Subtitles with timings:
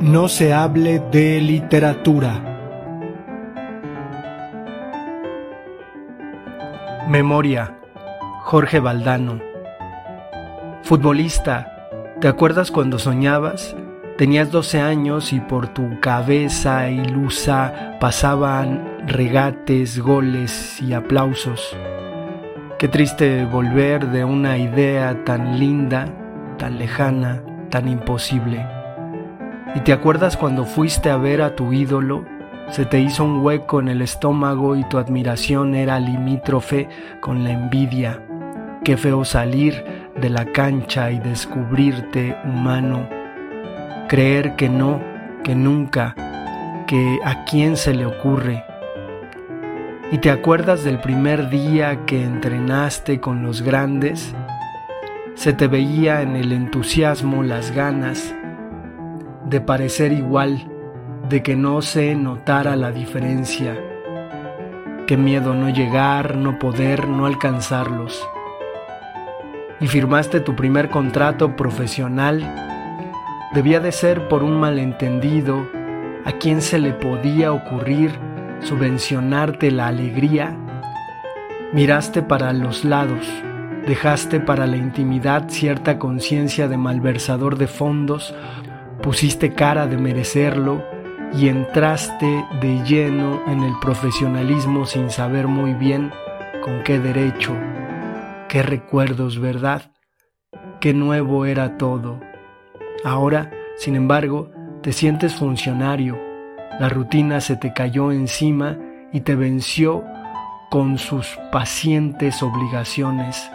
[0.00, 2.40] No se hable de literatura.
[7.06, 7.76] Memoria.
[8.44, 9.40] Jorge Valdano.
[10.84, 11.90] Futbolista.
[12.18, 13.76] ¿Te acuerdas cuando soñabas?
[14.16, 21.76] Tenías 12 años y por tu cabeza ilusa pasaban regates, goles y aplausos.
[22.78, 26.06] Qué triste volver de una idea tan linda,
[26.56, 28.79] tan lejana, tan imposible.
[29.72, 32.24] ¿Y te acuerdas cuando fuiste a ver a tu ídolo?
[32.70, 36.88] Se te hizo un hueco en el estómago y tu admiración era limítrofe
[37.20, 38.20] con la envidia.
[38.82, 39.84] Qué feo salir
[40.20, 43.08] de la cancha y descubrirte humano.
[44.08, 45.00] Creer que no,
[45.44, 46.16] que nunca,
[46.88, 48.64] que a quién se le ocurre.
[50.10, 54.34] ¿Y te acuerdas del primer día que entrenaste con los grandes?
[55.36, 58.34] Se te veía en el entusiasmo las ganas
[59.50, 60.64] de parecer igual,
[61.28, 63.76] de que no se notara la diferencia.
[65.08, 68.24] Qué miedo no llegar, no poder, no alcanzarlos.
[69.80, 72.54] Y firmaste tu primer contrato profesional.
[73.52, 75.68] Debía de ser por un malentendido.
[76.24, 78.12] ¿A quién se le podía ocurrir
[78.60, 80.56] subvencionarte la alegría?
[81.72, 83.26] Miraste para los lados,
[83.86, 88.34] dejaste para la intimidad cierta conciencia de malversador de fondos
[89.02, 90.84] pusiste cara de merecerlo
[91.32, 96.10] y entraste de lleno en el profesionalismo sin saber muy bien
[96.62, 97.56] con qué derecho,
[98.48, 99.92] qué recuerdos, ¿verdad?
[100.80, 102.20] Qué nuevo era todo.
[103.04, 104.50] Ahora, sin embargo,
[104.82, 106.18] te sientes funcionario,
[106.78, 108.78] la rutina se te cayó encima
[109.12, 110.04] y te venció
[110.70, 113.50] con sus pacientes obligaciones.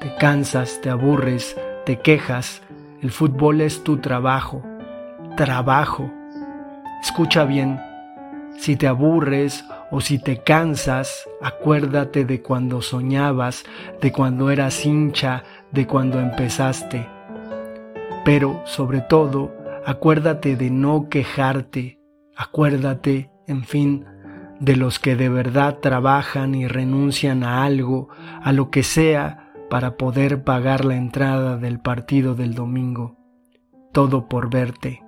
[0.00, 2.62] Te cansas, te aburres, te quejas,
[3.02, 4.62] el fútbol es tu trabajo,
[5.40, 6.12] trabajo.
[7.00, 7.80] Escucha bien,
[8.58, 13.64] si te aburres o si te cansas, acuérdate de cuando soñabas,
[14.02, 17.08] de cuando eras hincha, de cuando empezaste.
[18.22, 19.50] Pero, sobre todo,
[19.86, 21.98] acuérdate de no quejarte,
[22.36, 24.04] acuérdate, en fin,
[24.60, 28.10] de los que de verdad trabajan y renuncian a algo,
[28.42, 33.16] a lo que sea, para poder pagar la entrada del partido del domingo.
[33.90, 35.00] Todo por verte.